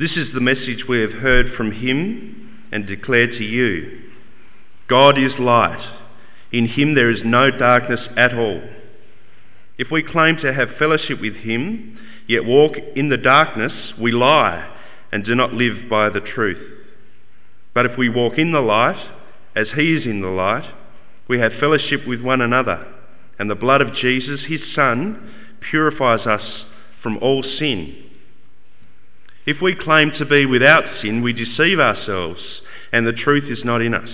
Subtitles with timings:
[0.00, 4.00] This is the message we have heard from him and declare to you.
[4.88, 5.86] God is light.
[6.50, 8.62] In him there is no darkness at all.
[9.76, 14.74] If we claim to have fellowship with him, yet walk in the darkness, we lie
[15.12, 16.80] and do not live by the truth.
[17.74, 19.06] But if we walk in the light,
[19.54, 20.64] as he is in the light,
[21.28, 22.86] we have fellowship with one another,
[23.38, 26.64] and the blood of Jesus, his Son, purifies us
[27.02, 28.09] from all sin.
[29.46, 32.40] If we claim to be without sin, we deceive ourselves,
[32.92, 34.10] and the truth is not in us.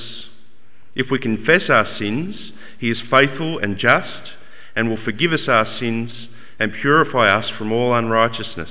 [0.94, 2.36] If we confess our sins,
[2.78, 4.32] he is faithful and just,
[4.74, 6.10] and will forgive us our sins
[6.58, 8.70] and purify us from all unrighteousness.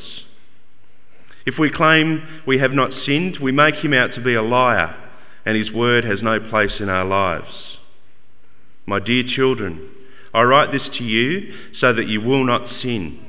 [1.46, 4.96] If we claim we have not sinned, we make him out to be a liar,
[5.46, 7.54] and his word has no place in our lives.
[8.88, 9.90] My dear children,
[10.34, 13.20] I write this to you so that you will not sin.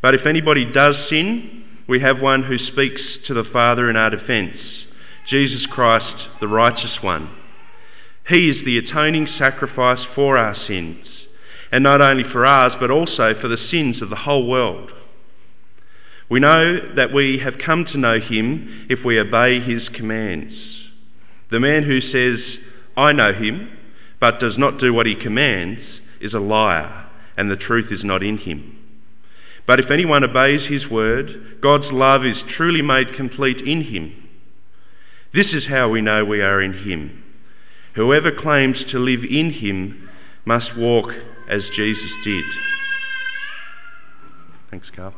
[0.00, 1.61] But if anybody does sin,
[1.92, 4.56] we have one who speaks to the Father in our defence,
[5.28, 7.30] Jesus Christ, the righteous one.
[8.26, 11.06] He is the atoning sacrifice for our sins,
[11.70, 14.90] and not only for ours, but also for the sins of the whole world.
[16.30, 20.54] We know that we have come to know him if we obey his commands.
[21.50, 22.40] The man who says,
[22.96, 23.68] I know him,
[24.18, 25.80] but does not do what he commands,
[26.22, 28.71] is a liar, and the truth is not in him.
[29.66, 34.12] But if anyone obeys his word, God's love is truly made complete in him.
[35.34, 37.22] This is how we know we are in him.
[37.94, 40.08] Whoever claims to live in him
[40.44, 41.10] must walk
[41.48, 42.44] as Jesus did.
[44.70, 45.14] Thanks, Carl.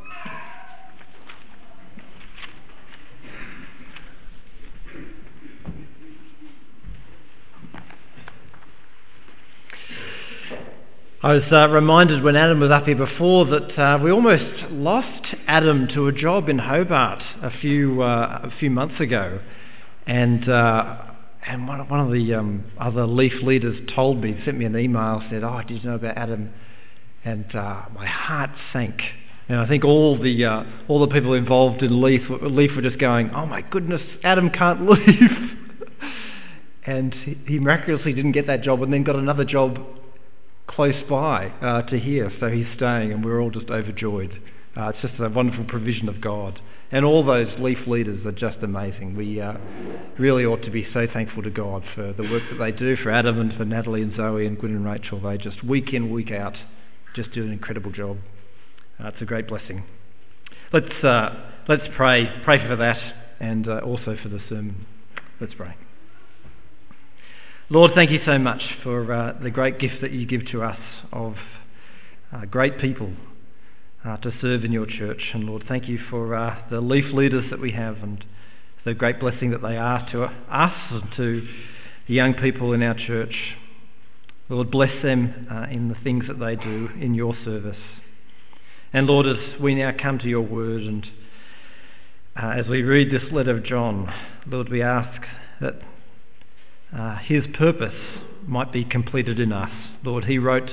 [11.24, 15.26] I was uh, reminded when Adam was up here before that uh, we almost lost
[15.46, 19.40] Adam to a job in Hobart a few uh, a few months ago,
[20.06, 20.98] and uh,
[21.46, 25.22] and one, one of the um, other Leaf leaders told me, sent me an email,
[25.30, 26.52] said, "Oh, did you know about Adam?"
[27.24, 29.00] And uh, my heart sank.
[29.48, 32.98] And I think all the uh, all the people involved in Leaf Leaf were just
[32.98, 35.30] going, "Oh my goodness, Adam can't leave."
[36.84, 37.14] and
[37.46, 39.78] he miraculously didn't get that job, and then got another job
[40.74, 44.42] close by uh, to here, so he's staying, and we're all just overjoyed.
[44.76, 46.60] Uh, it's just a wonderful provision of God.
[46.90, 49.16] And all those Leaf leaders are just amazing.
[49.16, 49.54] We uh,
[50.18, 53.10] really ought to be so thankful to God for the work that they do, for
[53.10, 55.20] Adam and for Natalie and Zoe and Gwyn and Rachel.
[55.20, 56.54] They just week in, week out,
[57.14, 58.18] just do an incredible job.
[59.02, 59.84] Uh, it's a great blessing.
[60.72, 62.26] Let's, uh, let's pray.
[62.44, 62.98] Pray for that
[63.40, 64.86] and uh, also for the sermon.
[65.40, 65.74] Let's pray.
[67.70, 70.78] Lord, thank you so much for uh, the great gift that you give to us
[71.10, 71.36] of
[72.30, 73.10] uh, great people
[74.04, 75.30] uh, to serve in your church.
[75.32, 78.22] And Lord, thank you for uh, the leaf leaders that we have and
[78.84, 81.48] the great blessing that they are to us and to
[82.06, 83.34] the young people in our church.
[84.50, 87.80] Lord, bless them uh, in the things that they do in your service.
[88.92, 91.06] And Lord, as we now come to your word and
[92.36, 94.12] uh, as we read this letter of John,
[94.46, 95.18] Lord, we ask
[95.62, 95.76] that
[96.92, 97.94] uh, his purpose
[98.46, 99.70] might be completed in us.
[100.02, 100.70] Lord, he wrote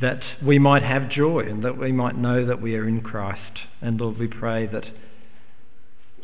[0.00, 3.60] that we might have joy and that we might know that we are in Christ.
[3.80, 4.84] And Lord, we pray that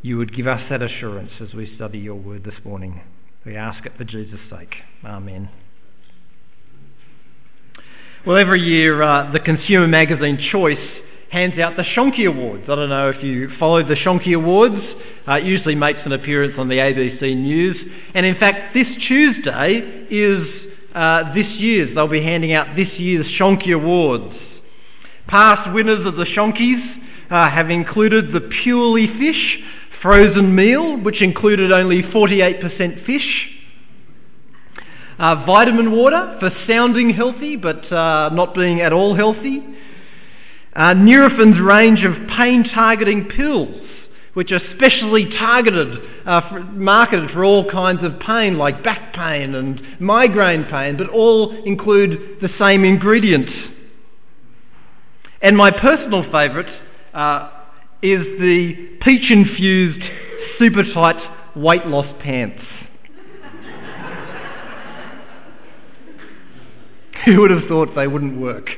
[0.02, 3.02] you would give us that assurance as we study your word this morning.
[3.44, 4.74] We ask it for Jesus' sake.
[5.04, 5.48] Amen.
[8.26, 10.78] Well, every year uh, the consumer magazine Choice
[11.30, 12.64] hands out the Shonky Awards.
[12.64, 14.82] I don't know if you followed the Shonky Awards.
[15.28, 17.76] Uh, usually makes an appearance on the ABC News.
[18.14, 20.46] And in fact, this Tuesday is
[20.94, 21.94] uh, this year's.
[21.94, 24.34] They'll be handing out this year's Shonky Awards.
[25.26, 26.82] Past winners of the Shonkies
[27.30, 29.60] uh, have included the Purely Fish
[30.00, 33.48] frozen meal, which included only 48% fish.
[35.18, 39.62] Uh, vitamin water for sounding healthy but uh, not being at all healthy.
[40.76, 43.87] Uh, range of pain targeting pills,
[44.38, 49.56] which are specially targeted, uh, for, marketed for all kinds of pain like back pain
[49.56, 53.48] and migraine pain, but all include the same ingredient.
[55.42, 56.72] And my personal favourite
[57.12, 57.50] uh,
[58.00, 60.04] is the peach infused
[60.56, 62.62] super tight weight loss pants.
[67.24, 68.70] Who would have thought they wouldn't work?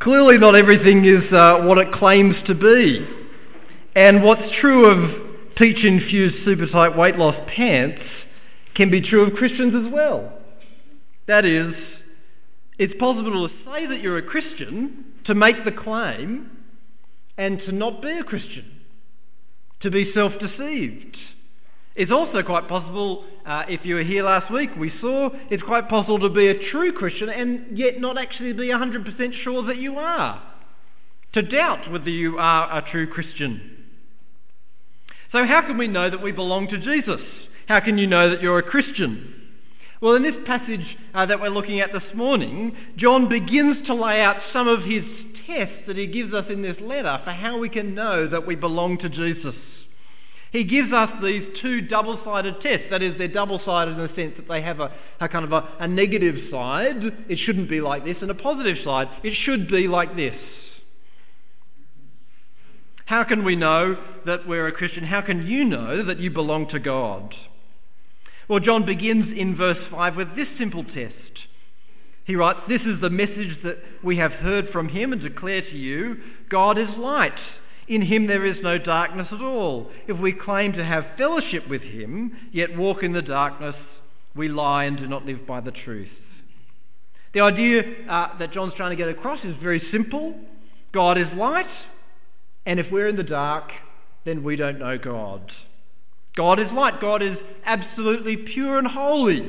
[0.00, 3.06] Clearly, not everything is uh, what it claims to be.
[3.94, 8.02] And what's true of peach infused super tight weight loss pants
[8.74, 10.32] can be true of Christians as well.
[11.26, 11.74] That is,
[12.78, 16.50] it's possible to say that you're a Christian, to make the claim,
[17.38, 18.82] and to not be a Christian,
[19.80, 21.16] to be self-deceived.
[21.96, 25.88] It's also quite possible, uh, if you were here last week, we saw it's quite
[25.88, 29.96] possible to be a true Christian and yet not actually be 100% sure that you
[29.96, 30.42] are.
[31.32, 33.84] To doubt whether you are a true Christian.
[35.32, 37.20] So, how can we know that we belong to Jesus?
[37.66, 39.32] How can you know that you're a Christian?
[40.02, 44.20] Well, in this passage uh, that we're looking at this morning, John begins to lay
[44.20, 45.02] out some of his
[45.46, 48.54] tests that he gives us in this letter for how we can know that we
[48.54, 49.54] belong to Jesus.
[50.52, 52.86] He gives us these two double-sided tests.
[52.90, 55.68] That is, they're double-sided in the sense that they have a, a kind of a,
[55.80, 56.96] a negative side.
[57.28, 59.08] It shouldn't be like this, and a positive side.
[59.22, 60.36] It should be like this.
[63.06, 65.04] How can we know that we're a Christian?
[65.04, 67.34] How can you know that you belong to God?
[68.48, 71.14] Well, John begins in verse 5 with this simple test.
[72.24, 75.76] He writes, This is the message that we have heard from him and declare to
[75.76, 76.16] you
[76.48, 77.38] God is light.
[77.88, 79.90] In him there is no darkness at all.
[80.08, 83.76] If we claim to have fellowship with him, yet walk in the darkness,
[84.34, 86.08] we lie and do not live by the truth.
[87.32, 90.34] The idea uh, that John's trying to get across is very simple
[90.92, 91.66] God is light,
[92.64, 93.70] and if we're in the dark,
[94.24, 95.52] then we don't know God.
[96.36, 97.00] God is light.
[97.00, 99.46] God is absolutely pure and holy.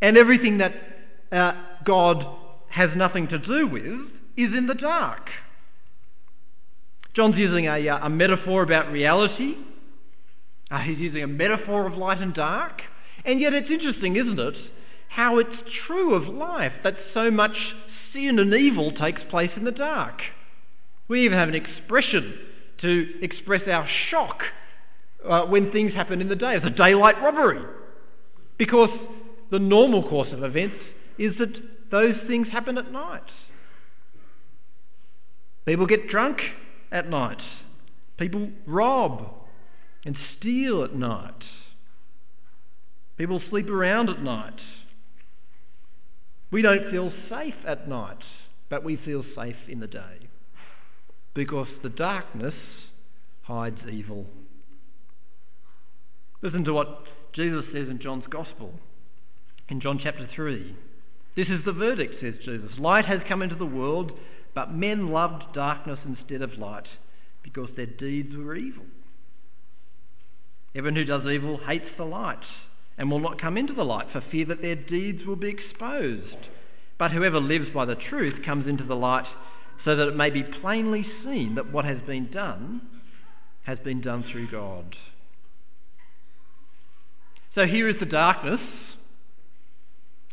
[0.00, 0.74] And everything that
[1.32, 1.52] uh,
[1.84, 2.24] God
[2.68, 5.28] has nothing to do with is in the dark.
[7.14, 9.54] John's using a, uh, a metaphor about reality.
[10.70, 12.82] Uh, he's using a metaphor of light and dark.
[13.24, 14.54] And yet it's interesting, isn't it,
[15.08, 15.50] how it's
[15.86, 17.56] true of life that so much
[18.12, 20.20] sin and evil takes place in the dark.
[21.08, 22.38] We even have an expression
[22.82, 24.42] to express our shock
[25.28, 26.54] uh, when things happen in the day.
[26.54, 27.62] It's a daylight robbery.
[28.56, 28.90] Because
[29.50, 30.76] the normal course of events
[31.18, 31.52] is that
[31.90, 33.22] those things happen at night.
[35.66, 36.40] People get drunk
[36.92, 37.40] at night.
[38.18, 39.32] People rob
[40.04, 41.42] and steal at night.
[43.16, 44.60] People sleep around at night.
[46.50, 48.22] We don't feel safe at night,
[48.68, 50.28] but we feel safe in the day
[51.34, 52.54] because the darkness
[53.42, 54.26] hides evil.
[56.42, 58.72] Listen to what Jesus says in John's Gospel,
[59.68, 60.74] in John chapter 3.
[61.36, 62.70] This is the verdict, says Jesus.
[62.78, 64.12] Light has come into the world,
[64.54, 66.86] but men loved darkness instead of light
[67.42, 68.84] because their deeds were evil.
[70.74, 72.44] Everyone who does evil hates the light
[72.98, 76.48] and will not come into the light for fear that their deeds will be exposed.
[76.98, 79.26] But whoever lives by the truth comes into the light
[79.84, 82.82] so that it may be plainly seen that what has been done
[83.62, 84.94] has been done through God.
[87.54, 88.60] So here is the darkness,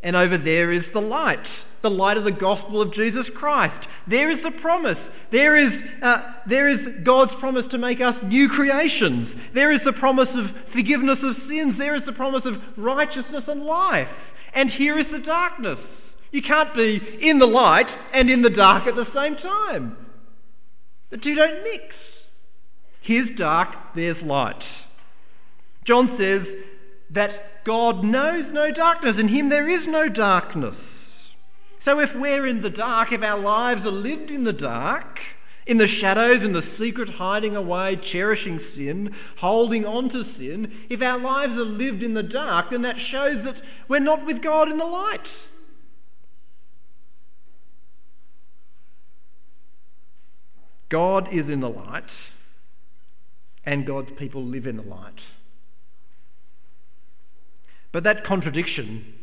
[0.02, 1.46] and over there is the light,
[1.82, 3.88] the light of the gospel of Jesus Christ.
[4.08, 4.98] There is the promise.
[5.32, 5.72] There is,
[6.04, 9.30] uh, there is God's promise to make us new creations.
[9.54, 11.76] There is the promise of forgiveness of sins.
[11.78, 14.08] There is the promise of righteousness and life.
[14.54, 15.80] And here is the darkness.
[16.32, 19.98] You can't be in the light and in the dark at the same time.
[21.10, 21.96] The two don't mix.
[23.02, 24.62] Here's dark, there's light.
[25.86, 26.42] John says
[27.12, 27.32] that
[27.68, 30.76] God knows no darkness, in him there is no darkness.
[31.84, 35.20] So if we're in the dark, if our lives are lived in the dark,
[35.66, 41.02] in the shadows, in the secret hiding away, cherishing sin, holding on to sin, if
[41.02, 43.56] our lives are lived in the dark, then that shows that
[43.90, 45.20] we're not with God in the light.
[50.90, 52.06] God is in the light,
[53.66, 55.20] and God's people live in the light.
[57.98, 59.16] But that contradiction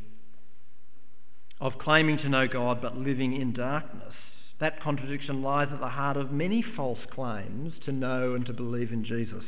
[1.61, 4.14] of claiming to know God but living in darkness,
[4.59, 8.90] that contradiction lies at the heart of many false claims to know and to believe
[8.90, 9.45] in Jesus.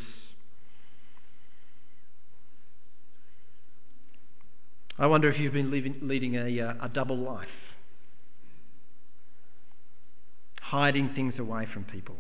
[4.97, 7.49] I wonder if you've been leading a, uh, a double life,
[10.61, 12.19] hiding things away from people.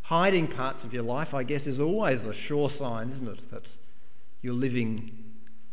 [0.00, 3.64] Hiding parts of your life, I guess, is always a sure sign, isn't it, that
[4.40, 5.31] you're living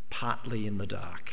[0.10, 1.30] partly in the dark.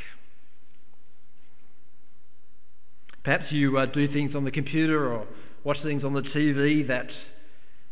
[3.25, 5.26] Perhaps you uh, do things on the computer or
[5.64, 7.09] watch things on the TV that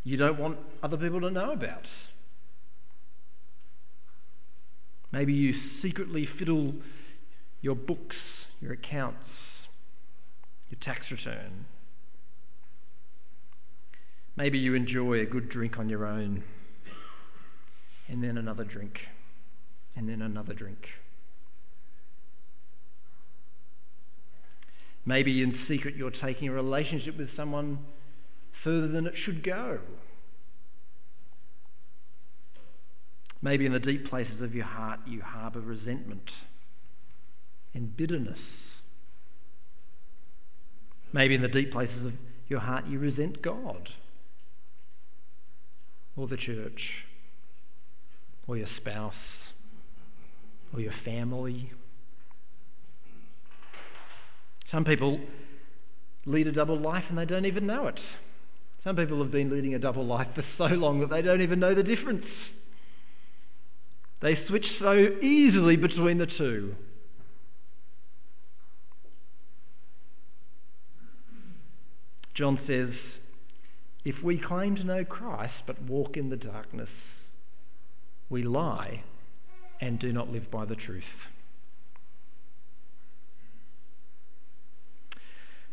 [0.04, 1.86] you don't want other people to know about.
[5.10, 6.74] Maybe you secretly fiddle
[7.62, 8.16] your books,
[8.60, 9.18] your accounts,
[10.70, 11.66] your tax return.
[14.36, 16.44] Maybe you enjoy a good drink on your own
[18.08, 18.98] and then another drink
[19.96, 20.86] and then another drink.
[25.06, 27.78] Maybe in secret you're taking a relationship with someone
[28.62, 29.78] further than it should go.
[33.42, 36.30] Maybe in the deep places of your heart you harbour resentment
[37.74, 38.38] and bitterness.
[41.12, 42.12] Maybe in the deep places of
[42.48, 43.90] your heart you resent God
[46.16, 46.80] or the church
[48.46, 49.12] or your spouse
[50.74, 51.72] or your family.
[54.70, 55.20] Some people
[56.26, 57.98] lead a double life and they don't even know it.
[58.82, 61.60] Some people have been leading a double life for so long that they don't even
[61.60, 62.26] know the difference.
[64.20, 66.74] They switch so easily between the two.
[72.34, 72.90] John says,
[74.04, 76.88] if we claim to know Christ but walk in the darkness,
[78.28, 79.04] we lie
[79.80, 81.02] and do not live by the truth.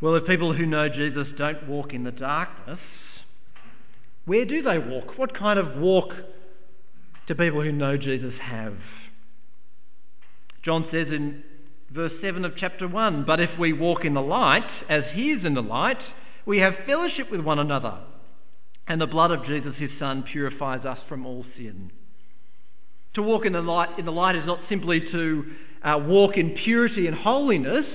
[0.02, 2.80] Well, if people who know Jesus don't walk in the darkness,
[4.26, 5.18] where do they walk?
[5.18, 6.10] What kind of walk
[7.28, 8.78] do people who know Jesus have?
[10.64, 11.44] John says in
[11.92, 15.46] verse 7 of chapter 1 But if we walk in the light, as he is
[15.46, 16.00] in the light,
[16.46, 18.00] we have fellowship with one another,
[18.88, 21.92] and the blood of Jesus, his Son, purifies us from all sin.
[23.16, 25.46] To walk in the light, in the light is not simply to
[25.84, 27.86] uh, walk in purity and holiness.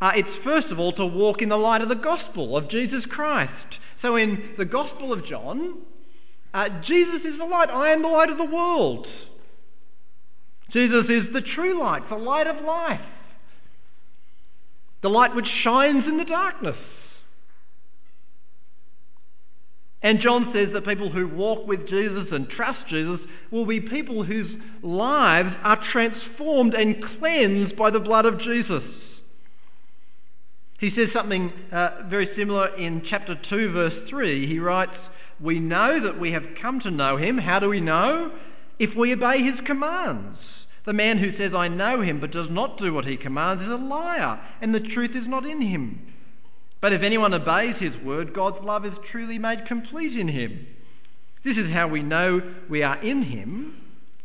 [0.00, 3.04] Uh, it's first of all to walk in the light of the gospel of Jesus
[3.10, 3.78] Christ.
[4.02, 5.78] So in the Gospel of John,
[6.54, 7.68] uh, Jesus is the light.
[7.68, 9.06] I am the light of the world.
[10.70, 13.00] Jesus is the true light, the light of life,
[15.02, 16.76] the light which shines in the darkness.
[20.02, 24.22] And John says that people who walk with Jesus and trust Jesus will be people
[24.22, 24.50] whose
[24.82, 28.84] lives are transformed and cleansed by the blood of Jesus.
[30.78, 34.46] He says something uh, very similar in chapter 2, verse 3.
[34.46, 34.92] He writes,
[35.40, 37.38] We know that we have come to know him.
[37.38, 38.30] How do we know?
[38.78, 40.38] If we obey his commands.
[40.86, 43.68] The man who says, I know him, but does not do what he commands, is
[43.68, 46.00] a liar, and the truth is not in him.
[46.80, 50.66] But if anyone obeys his word, God's love is truly made complete in him.
[51.44, 53.74] This is how we know we are in him.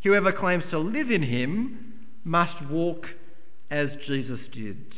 [0.03, 1.93] Whoever claims to live in him
[2.23, 3.05] must walk
[3.71, 4.93] as Jesus did.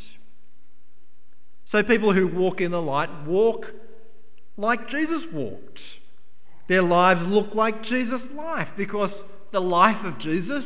[1.72, 3.66] So people who walk in the light walk
[4.58, 5.80] like Jesus walked.
[6.68, 9.12] Their lives look like Jesus' life because
[9.52, 10.64] the life of Jesus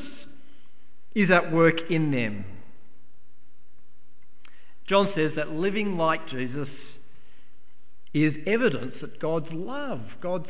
[1.14, 2.46] is at work in them.
[4.90, 6.68] John says that living like Jesus
[8.12, 10.50] is evidence that God's love, God's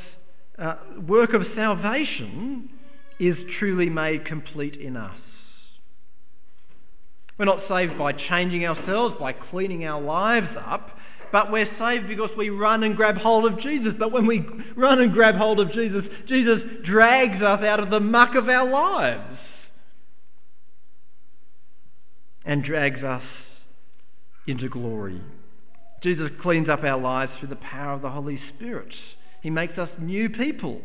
[0.57, 2.69] uh, work of salvation
[3.19, 5.15] is truly made complete in us.
[7.37, 10.89] We're not saved by changing ourselves, by cleaning our lives up,
[11.33, 13.93] but we're saved because we run and grab hold of Jesus.
[13.99, 17.99] But when we run and grab hold of Jesus, Jesus drags us out of the
[17.99, 19.37] muck of our lives
[22.45, 23.23] and drags us
[24.49, 25.21] into glory.
[26.01, 28.93] Jesus cleans up our lives through the power of the Holy Spirit.
[29.41, 30.81] He makes us new people.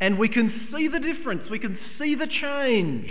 [0.00, 3.10] And we can see the difference, we can see the change.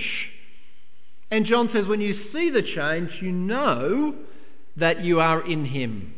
[1.29, 4.15] And John says, when you see the change, you know
[4.77, 6.13] that you are in Him.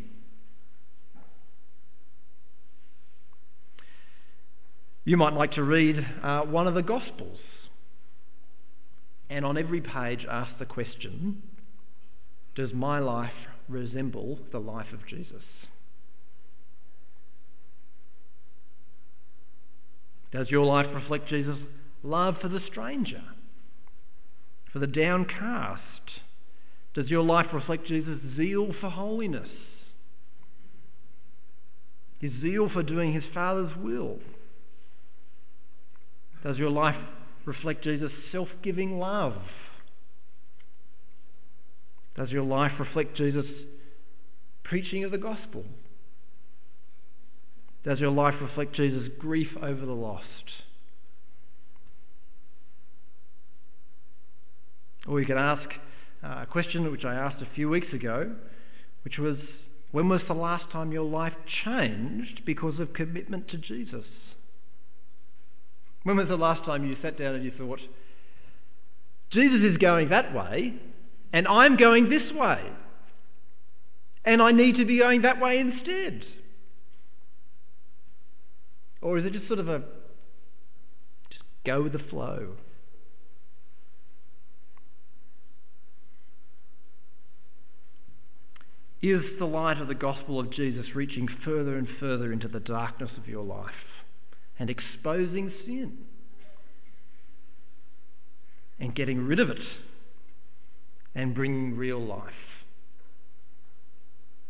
[5.05, 7.39] You might like to read uh, one of the Gospels
[9.29, 11.41] and on every page ask the question
[12.59, 13.31] Does my life
[13.69, 15.43] resemble the life of Jesus?
[20.33, 21.57] Does your life reflect Jesus'
[22.03, 23.23] love for the stranger?
[24.71, 25.81] for the downcast?
[26.93, 29.49] Does your life reflect Jesus' zeal for holiness?
[32.19, 34.19] His zeal for doing his Father's will?
[36.43, 36.95] Does your life
[37.45, 39.33] reflect Jesus' self giving love?
[42.19, 43.45] Does your life reflect Jesus'
[44.65, 45.63] preaching of the gospel?
[47.85, 50.25] Does your life reflect Jesus' grief over the lost?
[55.07, 55.69] Or you could ask
[56.21, 58.35] uh, a question which I asked a few weeks ago,
[59.05, 59.37] which was,
[59.93, 61.33] when was the last time your life
[61.63, 64.05] changed because of commitment to Jesus?
[66.03, 67.79] When was the last time you sat down and you thought,
[69.31, 70.73] Jesus is going that way,
[71.31, 72.63] and I'm going this way,
[74.25, 76.25] and I need to be going that way instead?
[79.01, 79.79] Or is it just sort of a
[81.29, 82.55] just go with the flow?
[89.01, 93.11] Is the light of the gospel of Jesus reaching further and further into the darkness
[93.17, 93.69] of your life
[94.59, 95.99] and exposing sin
[98.77, 99.61] and getting rid of it
[101.15, 102.33] and bringing real life?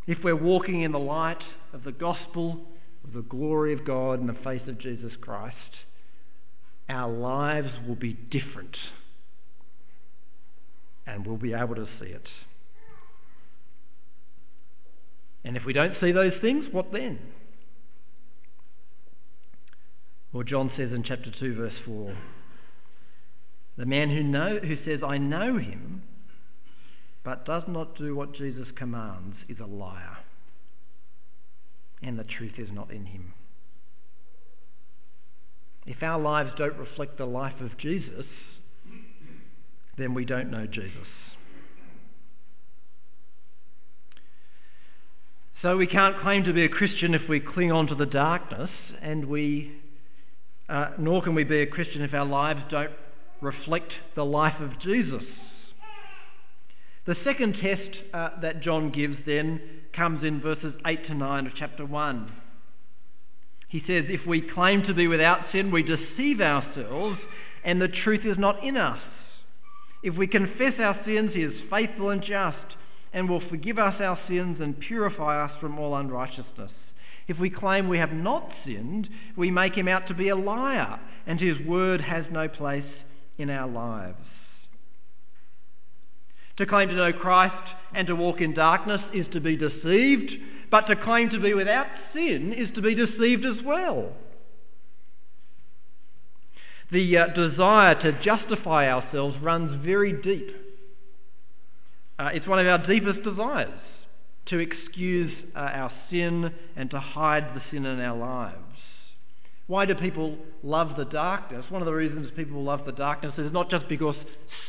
[0.06, 2.60] If we're walking in the light of the gospel,
[3.04, 5.56] of the glory of God in the face of Jesus Christ,
[6.88, 8.76] our lives will be different
[11.06, 12.26] and we'll be able to see it.
[15.44, 17.18] And if we don't see those things, what then?
[20.32, 22.16] Well, John says in chapter 2, verse 4
[23.76, 26.02] the man who, know, who says, I know him,
[27.24, 30.18] but does not do what Jesus commands, is a liar,
[32.02, 33.34] and the truth is not in him.
[35.86, 38.26] If our lives don't reflect the life of Jesus,
[39.98, 41.06] then we don't know Jesus.
[45.62, 48.70] So we can't claim to be a Christian if we cling on to the darkness,
[49.02, 49.72] and we,
[50.70, 52.92] uh, nor can we be a Christian if our lives don't
[53.42, 55.22] reflect the life of Jesus.
[57.10, 59.60] The second test uh, that John gives then
[59.92, 62.32] comes in verses 8 to 9 of chapter 1.
[63.66, 67.18] He says, If we claim to be without sin, we deceive ourselves,
[67.64, 69.00] and the truth is not in us.
[70.04, 72.76] If we confess our sins, he is faithful and just
[73.12, 76.70] and will forgive us our sins and purify us from all unrighteousness.
[77.26, 81.00] If we claim we have not sinned, we make him out to be a liar,
[81.26, 82.84] and his word has no place
[83.36, 84.22] in our lives.
[86.60, 87.54] To claim to know Christ
[87.94, 90.30] and to walk in darkness is to be deceived,
[90.70, 94.12] but to claim to be without sin is to be deceived as well.
[96.92, 100.48] The uh, desire to justify ourselves runs very deep
[102.20, 103.80] uh, it's one of our deepest desires
[104.46, 108.56] to excuse uh, our sin and to hide the sin in our lives.
[109.68, 111.64] Why do people love the darkness?
[111.70, 114.16] One of the reasons people love the darkness is not just because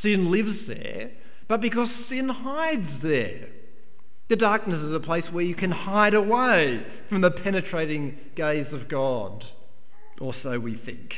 [0.02, 1.12] sin lives there,
[1.52, 3.50] but because sin hides there.
[4.30, 8.88] The darkness is a place where you can hide away from the penetrating gaze of
[8.88, 9.44] God,
[10.22, 11.12] or so we think.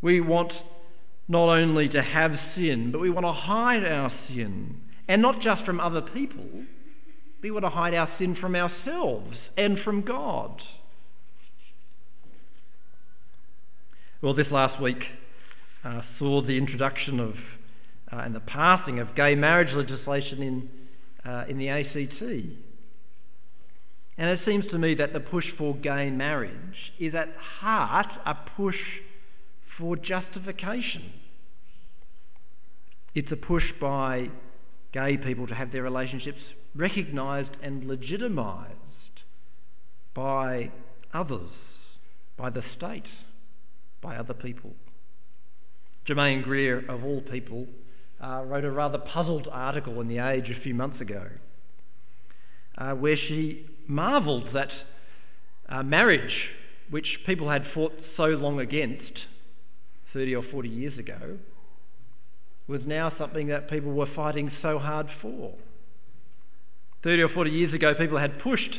[0.00, 0.52] We want
[1.28, 4.80] not only to have sin, but we want to hide our sin.
[5.06, 6.64] And not just from other people,
[7.44, 10.60] we want to hide our sin from ourselves and from God.
[14.20, 15.04] Well, this last week
[15.84, 17.36] uh, saw the introduction of
[18.12, 22.22] uh, and the passing of gay marriage legislation in, uh, in the ACT.
[24.18, 28.34] And it seems to me that the push for gay marriage is at heart a
[28.56, 28.76] push
[29.78, 31.12] for justification.
[33.14, 34.30] It's a push by
[34.92, 36.40] gay people to have their relationships
[36.74, 38.68] recognised and legitimised
[40.14, 40.70] by
[41.14, 41.50] others,
[42.36, 43.06] by the state,
[44.02, 44.72] by other people.
[46.06, 47.66] Germaine Greer, of all people,
[48.22, 51.26] uh, wrote a rather puzzled article in The Age a few months ago
[52.78, 54.70] uh, where she marvelled that
[55.68, 56.50] uh, marriage,
[56.90, 59.12] which people had fought so long against
[60.12, 61.38] 30 or 40 years ago,
[62.68, 65.54] was now something that people were fighting so hard for.
[67.02, 68.78] 30 or 40 years ago, people had pushed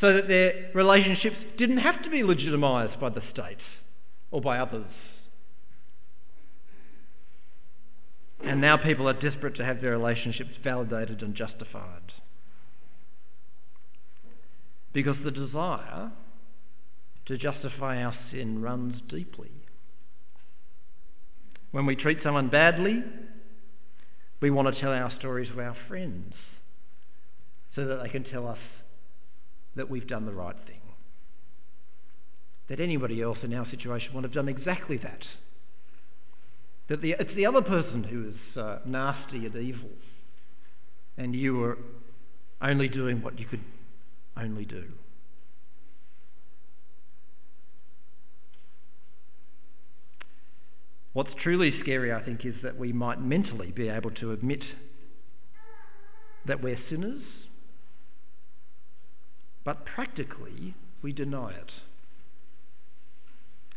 [0.00, 3.58] so that their relationships didn't have to be legitimised by the state
[4.30, 4.86] or by others.
[8.46, 12.12] And now people are desperate to have their relationships validated and justified.
[14.92, 16.12] Because the desire
[17.26, 19.50] to justify our sin runs deeply.
[21.70, 23.02] When we treat someone badly,
[24.40, 26.34] we want to tell our stories to our friends
[27.74, 28.58] so that they can tell us
[29.74, 30.80] that we've done the right thing.
[32.68, 35.22] That anybody else in our situation would have done exactly that.
[36.88, 39.90] That the, it's the other person who is uh, nasty and evil,
[41.16, 41.78] and you are
[42.60, 43.64] only doing what you could
[44.36, 44.84] only do.
[51.14, 54.62] What's truly scary, I think, is that we might mentally be able to admit
[56.44, 57.22] that we're sinners,
[59.64, 61.70] but practically we deny it.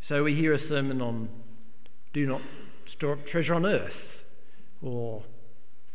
[0.08, 1.28] So we hear a sermon on
[2.12, 2.40] do not
[2.98, 3.92] store up treasure on earth,
[4.82, 5.24] or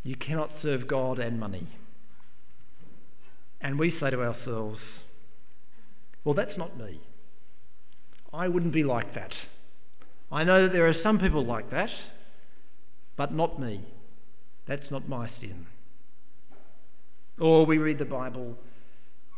[0.04, 1.68] you cannot serve God and money.
[3.62, 4.80] And we say to ourselves,
[6.24, 7.02] well, that's not me.
[8.34, 9.32] I wouldn't be like that.
[10.32, 11.90] I know that there are some people like that,
[13.16, 13.86] but not me.
[14.68, 15.68] That's not my sin.
[17.40, 18.56] Or we read the Bible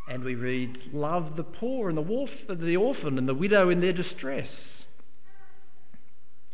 [0.08, 3.94] and we read, Love the poor and the, the orphan and the widow in their
[3.94, 4.48] distress.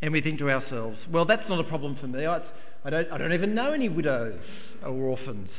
[0.01, 2.25] And we think to ourselves, well, that's not a problem for me.
[2.25, 2.41] I,
[2.83, 4.41] I, don't, I don't even know any widows
[4.83, 5.49] or orphans.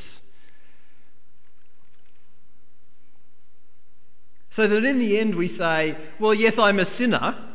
[4.57, 7.51] So that in the end we say, well, yes, I'm a sinner.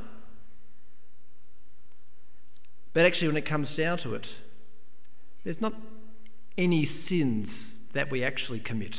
[2.94, 4.26] But actually, when it comes down to it,
[5.44, 5.74] there's not
[6.58, 7.50] any sins
[7.94, 8.96] that we actually commit.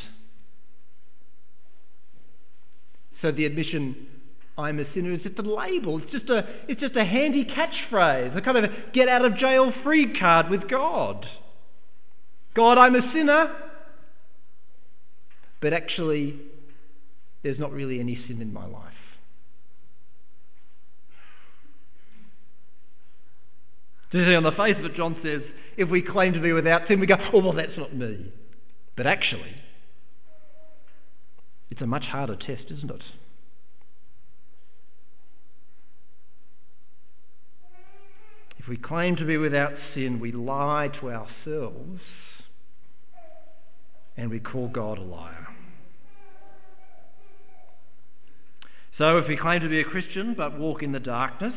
[3.21, 4.07] So the admission,
[4.59, 5.99] I'm a sinner, is just a label.
[6.03, 9.73] It's just a, it's just a handy catchphrase, a kind of get out of jail
[9.85, 11.25] free card with God.
[12.55, 13.55] God, I'm a sinner.
[15.61, 16.41] But actually,
[17.45, 18.93] there's not really any sin in my life.
[24.11, 25.43] See, on the face of it, John says,
[25.77, 28.33] if we claim to be without sin, we go, oh, well, that's not me.
[28.97, 29.55] But actually,
[31.71, 33.03] it's a much harder test, isn't it?
[38.69, 42.03] If we claim to be without sin, we lie to ourselves
[44.15, 45.47] and we call God a liar.
[48.99, 51.55] So, if we claim to be a Christian but walk in the darkness,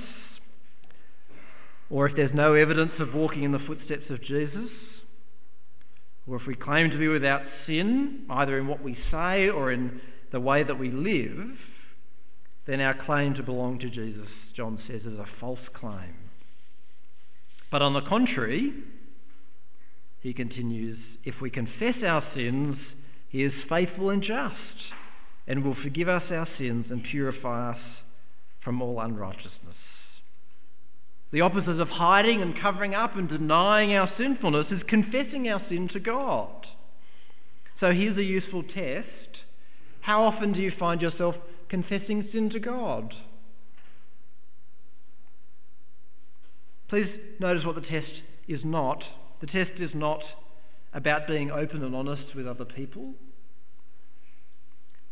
[1.89, 4.69] or if there's no evidence of walking in the footsteps of Jesus,
[6.25, 9.99] or if we claim to be without sin, either in what we say or in
[10.31, 11.57] the way that we live,
[12.67, 16.20] then our claim to belong to Jesus, John says, is a false claim.
[17.71, 18.73] But on the contrary,
[20.19, 22.77] he continues, if we confess our sins,
[23.29, 24.55] he is faithful and just
[25.47, 27.79] and will forgive us our sins and purify us
[28.63, 29.75] from all unrighteousness.
[31.31, 35.87] The opposite of hiding and covering up and denying our sinfulness is confessing our sin
[35.93, 36.67] to God.
[37.79, 39.07] So here's a useful test.
[40.01, 41.35] How often do you find yourself
[41.69, 43.13] confessing sin to God?
[46.91, 47.07] Please
[47.39, 48.11] notice what the test
[48.49, 49.01] is not.
[49.39, 50.19] The test is not
[50.93, 53.13] about being open and honest with other people.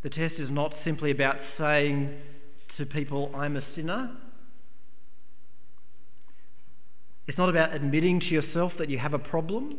[0.03, 2.17] The test is not simply about saying
[2.77, 4.11] to people, I'm a sinner.
[7.27, 9.77] It's not about admitting to yourself that you have a problem,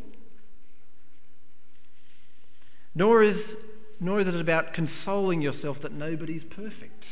[2.95, 3.37] nor is,
[3.99, 7.03] nor is it about consoling yourself that nobody's perfect.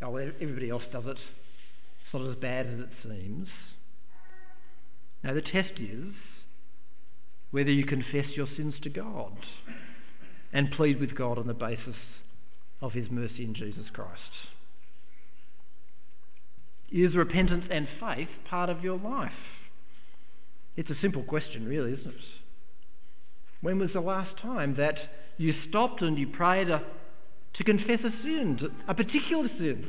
[0.00, 1.18] Oh, everybody else does it.
[1.18, 3.48] It's not as bad as it seems.
[5.22, 6.14] Now, the test is
[7.50, 9.36] whether you confess your sins to God
[10.52, 11.96] and plead with God on the basis
[12.80, 14.20] of His mercy in Jesus Christ.
[16.90, 19.32] Is repentance and faith part of your life?
[20.76, 22.20] It's a simple question, really, isn't it?
[23.60, 24.98] When was the last time that
[25.38, 26.82] you stopped and you prayed a,
[27.54, 28.58] to confess a sin,
[28.88, 29.86] a particular sin?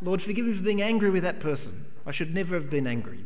[0.00, 1.86] Lord, forgive me for being angry with that person.
[2.06, 3.24] I should never have been angry.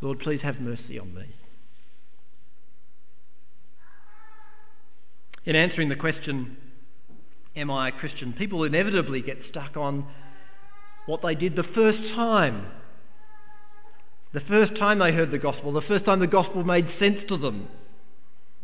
[0.00, 1.34] Lord, please have mercy on me.
[5.44, 6.56] In answering the question,
[7.56, 8.32] Am I a Christian?
[8.32, 10.06] people inevitably get stuck on
[11.06, 12.66] what they did the first time
[14.32, 17.36] the first time they heard the gospel, the first time the gospel made sense to
[17.36, 17.68] them,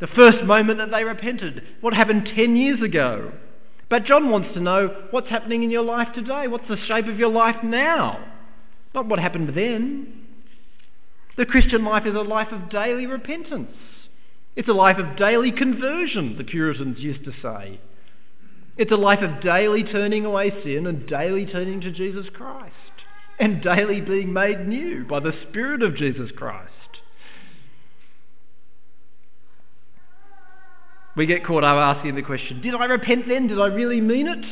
[0.00, 3.32] the first moment that they repented, what happened 10 years ago.
[3.88, 6.48] But John wants to know what's happening in your life today.
[6.48, 8.32] What's the shape of your life now?
[8.94, 10.25] Not what happened then.
[11.36, 13.76] The Christian life is a life of daily repentance.
[14.56, 17.78] It's a life of daily conversion, the Puritans used to say.
[18.78, 22.74] It's a life of daily turning away sin and daily turning to Jesus Christ
[23.38, 26.70] and daily being made new by the Spirit of Jesus Christ.
[31.16, 33.46] We get caught up asking the question Did I repent then?
[33.46, 34.44] Did I really mean it?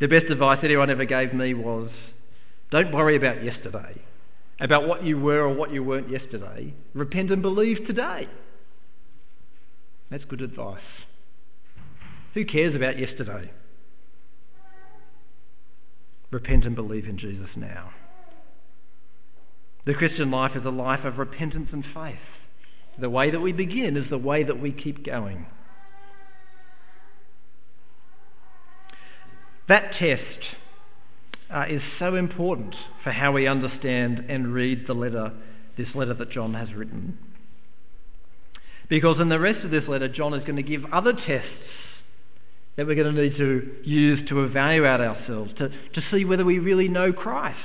[0.00, 1.90] The best advice anyone ever gave me was
[2.70, 4.00] don't worry about yesterday,
[4.60, 6.74] about what you were or what you weren't yesterday.
[6.94, 8.28] Repent and believe today.
[10.10, 10.80] That's good advice.
[12.34, 13.50] Who cares about yesterday?
[16.30, 17.90] Repent and believe in Jesus now.
[19.86, 22.18] The Christian life is a life of repentance and faith.
[23.00, 25.46] The way that we begin is the way that we keep going.
[29.68, 30.56] That test
[31.52, 35.32] uh, is so important for how we understand and read the letter,
[35.76, 37.18] this letter that John has written.
[38.88, 41.48] Because in the rest of this letter, John is going to give other tests
[42.76, 46.58] that we're going to need to use to evaluate ourselves, to, to see whether we
[46.58, 47.58] really know Christ.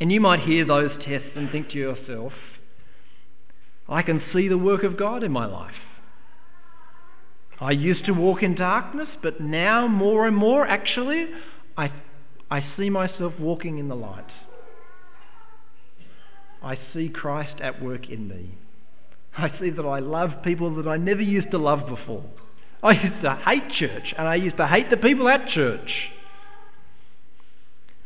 [0.00, 2.32] And you might hear those tests and think to yourself,
[3.88, 5.74] I can see the work of God in my life.
[7.60, 11.26] I used to walk in darkness, but now more and more, actually,
[11.76, 11.92] I,
[12.50, 14.24] I see myself walking in the light.
[16.62, 18.54] I see Christ at work in me.
[19.36, 22.24] I see that I love people that I never used to love before.
[22.82, 25.90] I used to hate church and I used to hate the people at church.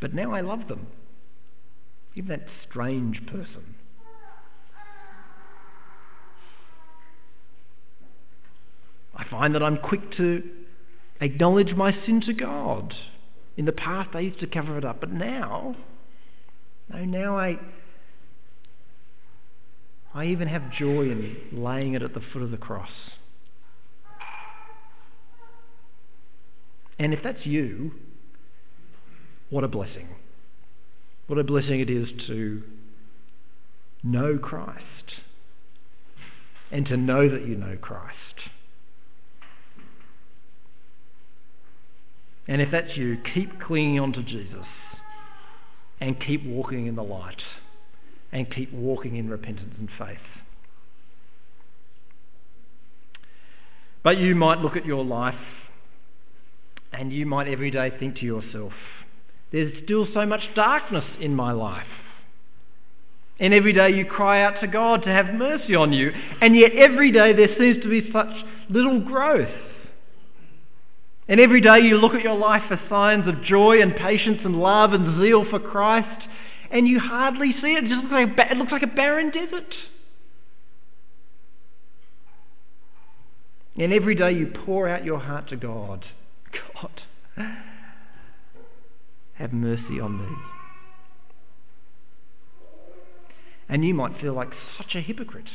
[0.01, 0.89] But now I love them.
[2.15, 3.77] Even that strange person.
[9.17, 10.43] I find that I'm quick to
[11.21, 12.95] acknowledge my sin to God.
[13.57, 15.77] In the past, I used to cover it up, but now,
[16.93, 17.59] no, now I,
[20.13, 22.91] I even have joy in laying it at the foot of the cross.
[26.99, 27.93] And if that's you,
[29.51, 30.09] what a blessing.
[31.27, 32.63] What a blessing it is to
[34.03, 34.83] know Christ
[36.71, 38.51] and to know that you know Christ.
[42.47, 44.67] And if that's you, keep clinging on to Jesus
[46.01, 47.43] and keep walking in the light
[48.33, 50.19] and keep walking in repentance and faith.
[54.03, 55.35] But you might look at your life
[56.93, 58.73] and you might every day think to yourself,
[59.51, 61.87] there's still so much darkness in my life.
[63.41, 66.73] And every day you cry out to God to have mercy on you, and yet
[66.73, 68.29] every day there seems to be such
[68.69, 69.49] little growth.
[71.27, 74.61] And every day you look at your life for signs of joy and patience and
[74.61, 76.29] love and zeal for Christ,
[76.71, 77.85] and you hardly see it.
[77.85, 79.75] It just looks like a, it looks like a barren desert.
[83.77, 86.05] And every day you pour out your heart to God.
[86.83, 87.03] God,
[89.35, 90.37] have mercy on me.
[93.69, 95.47] And you might feel like such a hypocrite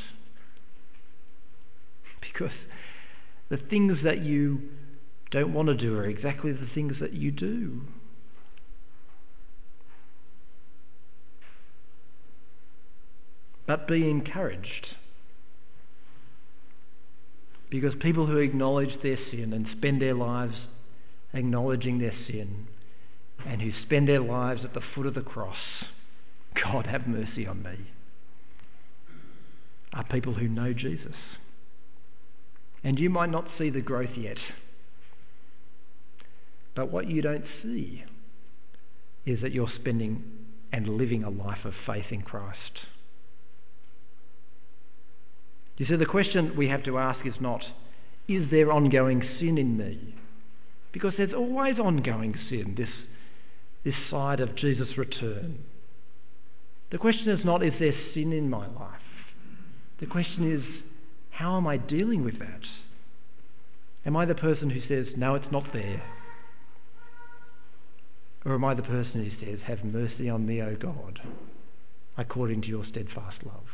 [2.22, 2.52] because
[3.50, 4.62] the things that you
[5.32, 7.82] don't want to do are exactly the things that you do.
[13.68, 14.88] But be encouraged.
[17.70, 20.56] Because people who acknowledge their sin and spend their lives
[21.34, 22.68] acknowledging their sin
[23.46, 25.56] and who spend their lives at the foot of the cross,
[26.64, 27.78] God have mercy on me,
[29.94, 31.14] are people who know Jesus.
[32.84, 34.38] And you might not see the growth yet.
[36.80, 38.06] But what you don't see
[39.26, 40.24] is that you're spending
[40.72, 42.80] and living a life of faith in Christ.
[45.76, 47.66] You see, the question we have to ask is not,
[48.30, 50.16] is there ongoing sin in me?
[50.94, 52.88] Because there's always ongoing sin, this,
[53.84, 55.66] this side of Jesus' return.
[56.94, 59.02] The question is not, is there sin in my life?
[60.00, 60.64] The question is,
[61.32, 62.62] how am I dealing with that?
[64.06, 66.02] Am I the person who says, no, it's not there?
[68.46, 71.20] Or am I the person who says, Have mercy on me, O God,
[72.18, 73.66] according to your steadfast love?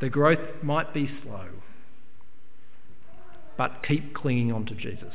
[0.00, 1.46] The growth might be slow,
[3.56, 5.14] but keep clinging on to Jesus.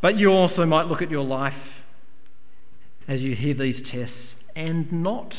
[0.00, 1.52] But you also might look at your life
[3.06, 4.14] as you hear these tests
[4.56, 5.34] and not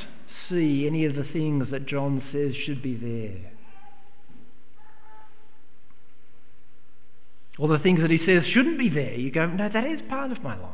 [0.50, 3.52] see any of the things that John says should be there.
[7.58, 10.32] Or the things that he says shouldn't be there, you go, no, that is part
[10.32, 10.72] of my life.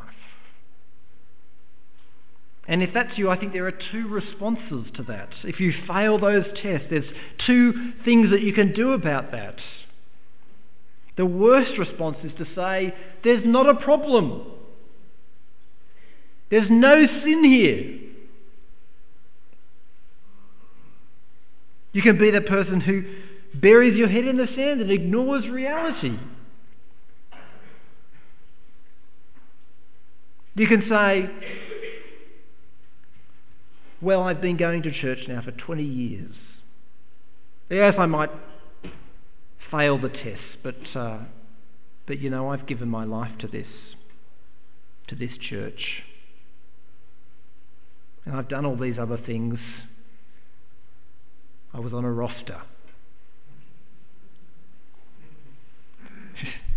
[2.68, 5.30] And if that's you, I think there are two responses to that.
[5.44, 7.04] If you fail those tests, there's
[7.48, 9.56] two things that you can do about that.
[11.18, 14.52] The worst response is to say, there's not a problem.
[16.52, 18.00] There's no sin here.
[21.92, 23.04] You can be the person who
[23.60, 26.18] buries your head in the sand and ignores reality.
[30.60, 31.30] You can say,
[34.02, 36.36] well, I've been going to church now for 20 years.
[37.70, 38.30] Yes, I might
[39.72, 41.20] fail the test, but, uh,
[42.08, 43.68] but you know, I've given my life to this,
[45.08, 46.04] to this church.
[48.26, 49.60] And I've done all these other things.
[51.74, 52.64] I was on a roster.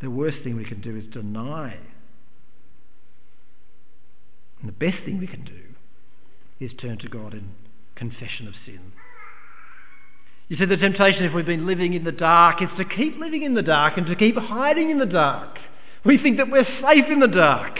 [0.00, 1.76] the worst thing we can do is deny.
[4.60, 7.50] And the best thing we can do is turn to God in
[7.94, 8.92] confession of sin.
[10.48, 13.42] You see, the temptation if we've been living in the dark is to keep living
[13.42, 15.58] in the dark and to keep hiding in the dark.
[16.04, 17.78] We think that we're safe in the dark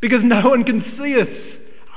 [0.00, 1.28] because no one can see us.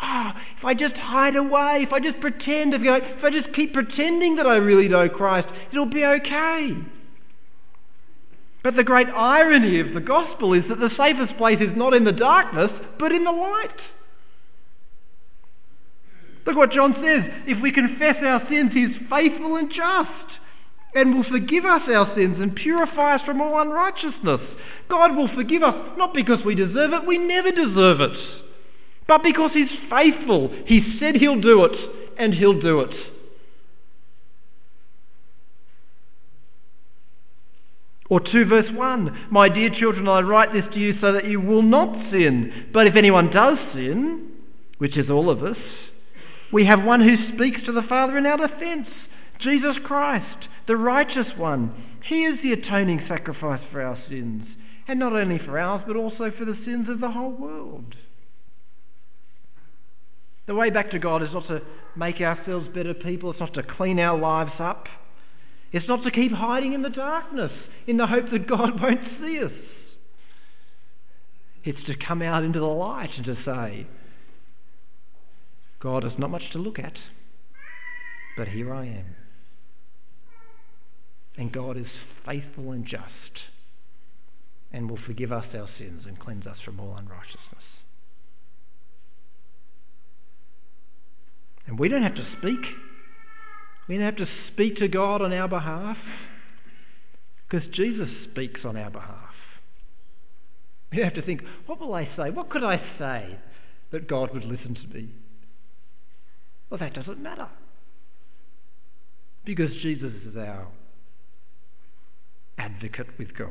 [0.01, 3.29] Ah, oh, if I just hide away, if I just pretend, if I, if I
[3.29, 6.75] just keep pretending that I really know Christ, it'll be okay.
[8.63, 12.05] But the great irony of the gospel is that the safest place is not in
[12.05, 13.79] the darkness, but in the light.
[16.45, 17.23] Look what John says.
[17.45, 20.39] If we confess our sins, he is faithful and just
[20.95, 24.41] and will forgive us our sins and purify us from all unrighteousness.
[24.89, 28.17] God will forgive us not because we deserve it, we never deserve it,
[29.07, 30.51] but because he's faithful.
[30.65, 31.75] He said he'll do it,
[32.17, 33.12] and he'll do it.
[38.13, 41.41] Or 2 verse 1 My dear children, I write this to you so that you
[41.41, 42.67] will not sin.
[42.71, 44.33] But if anyone does sin,
[44.77, 45.57] which is all of us,
[46.51, 48.87] we have one who speaks to the Father in our defense,
[49.39, 51.73] Jesus Christ, the righteous one.
[52.03, 54.45] He is the atoning sacrifice for our sins,
[54.87, 57.95] and not only for ours, but also for the sins of the whole world.
[60.45, 61.63] The way back to God is not to
[61.95, 64.85] make ourselves better people, it's not to clean our lives up.
[65.73, 67.51] It's not to keep hiding in the darkness
[67.87, 69.51] in the hope that God won't see us.
[71.65, 73.87] It's to come out into the light and to say,
[75.81, 76.93] God is not much to look at,
[78.37, 79.15] but here I am.
[81.37, 81.87] And God is
[82.25, 83.41] faithful and just
[84.71, 87.63] and will forgive us our sins and cleanse us from all unrighteousness.
[91.65, 92.59] And we don't have to speak.
[93.87, 95.97] We don't have to speak to God on our behalf
[97.49, 99.33] because Jesus speaks on our behalf.
[100.91, 102.29] We don't have to think, what will I say?
[102.29, 103.37] What could I say
[103.91, 105.09] that God would listen to me?
[106.69, 107.49] Well, that doesn't matter
[109.45, 110.67] because Jesus is our
[112.57, 113.49] advocate with God.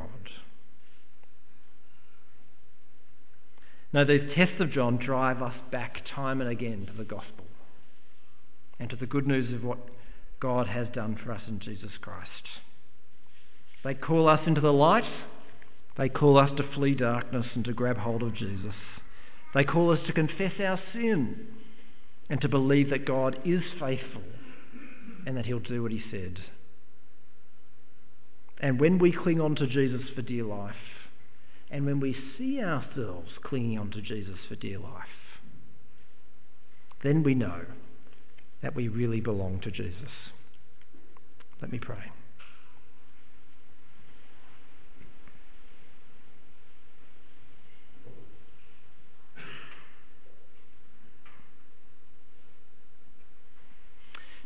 [3.92, 7.44] Now, these tests of John drive us back time and again to the gospel
[8.80, 9.78] and to the good news of what
[10.42, 12.28] God has done for us in Jesus Christ.
[13.84, 15.08] They call us into the light.
[15.96, 18.74] They call us to flee darkness and to grab hold of Jesus.
[19.54, 21.46] They call us to confess our sin
[22.28, 24.22] and to believe that God is faithful
[25.26, 26.40] and that He'll do what He said.
[28.60, 30.74] And when we cling on to Jesus for dear life,
[31.70, 35.04] and when we see ourselves clinging on to Jesus for dear life,
[37.04, 37.62] then we know
[38.62, 40.10] that we really belong to Jesus.
[41.60, 42.12] Let me pray.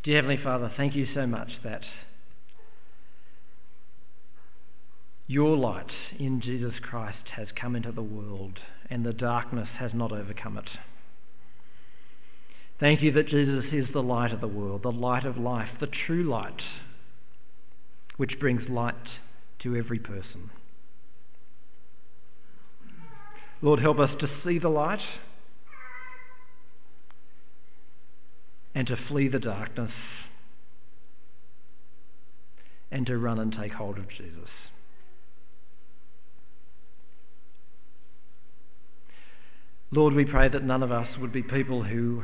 [0.06, 1.82] Dear Heavenly Father, thank you so much that
[5.26, 10.12] your light in Jesus Christ has come into the world and the darkness has not
[10.12, 10.68] overcome it.
[12.78, 15.86] Thank you that Jesus is the light of the world, the light of life, the
[15.86, 16.60] true light,
[18.18, 18.94] which brings light
[19.60, 20.50] to every person.
[23.62, 25.00] Lord, help us to see the light
[28.74, 29.92] and to flee the darkness
[32.90, 34.50] and to run and take hold of Jesus.
[39.90, 42.22] Lord, we pray that none of us would be people who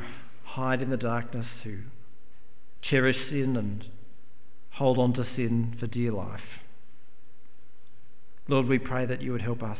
[0.53, 1.79] hide in the darkness, who
[2.81, 3.85] cherish sin and
[4.73, 6.39] hold on to sin for dear life.
[8.47, 9.77] Lord, we pray that you would help us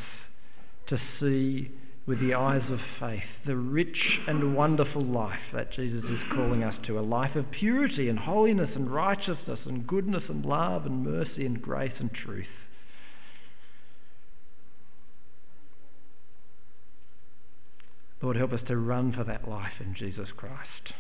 [0.87, 1.71] to see
[2.07, 6.75] with the eyes of faith the rich and wonderful life that Jesus is calling us
[6.87, 11.45] to a life of purity and holiness and righteousness and goodness and love and mercy
[11.45, 12.45] and grace and truth.
[18.23, 20.93] Lord, help us to run for that life in Jesus Christ.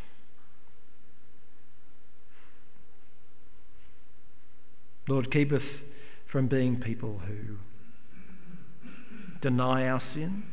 [5.07, 5.61] Lord, keep us
[6.29, 7.55] from being people who
[9.41, 10.43] deny our sin.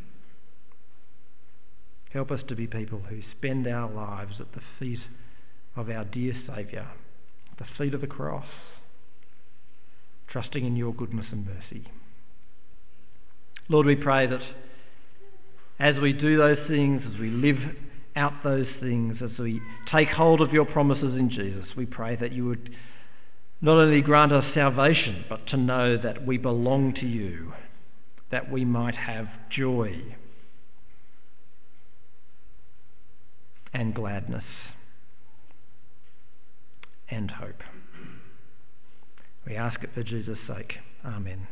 [2.12, 5.00] Help us to be people who spend our lives at the feet
[5.74, 6.86] of our dear Saviour,
[7.50, 8.46] at the feet of the cross,
[10.28, 11.88] trusting in your goodness and mercy.
[13.68, 14.40] Lord, we pray that
[15.80, 17.58] as we do those things, as we live
[18.14, 19.60] out those things, as we
[19.90, 22.70] take hold of your promises in Jesus, we pray that you would
[23.62, 27.52] not only grant us salvation, but to know that we belong to you,
[28.30, 30.00] that we might have joy
[33.72, 34.44] and gladness
[37.10, 37.62] and hope.
[39.46, 40.74] We ask it for Jesus' sake.
[41.04, 41.46] Amen.